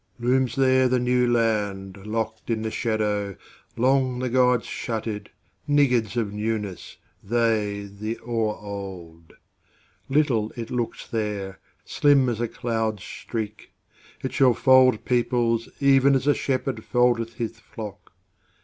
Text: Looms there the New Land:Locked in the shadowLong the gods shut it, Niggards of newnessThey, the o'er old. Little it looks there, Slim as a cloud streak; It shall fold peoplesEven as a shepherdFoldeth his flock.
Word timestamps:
Looms 0.19 0.55
there 0.55 0.87
the 0.89 0.97
New 0.97 1.31
Land:Locked 1.31 2.49
in 2.49 2.63
the 2.63 2.71
shadowLong 2.71 4.19
the 4.19 4.29
gods 4.29 4.65
shut 4.65 5.05
it, 5.05 5.29
Niggards 5.69 6.17
of 6.17 6.29
newnessThey, 6.29 7.99
the 7.99 8.19
o'er 8.21 8.55
old. 8.57 9.33
Little 10.09 10.51
it 10.55 10.71
looks 10.71 11.05
there, 11.07 11.59
Slim 11.85 12.29
as 12.29 12.41
a 12.41 12.47
cloud 12.47 12.99
streak; 12.99 13.73
It 14.23 14.33
shall 14.33 14.55
fold 14.55 15.05
peoplesEven 15.05 16.15
as 16.15 16.25
a 16.25 16.33
shepherdFoldeth 16.33 17.35
his 17.35 17.59
flock. 17.59 18.11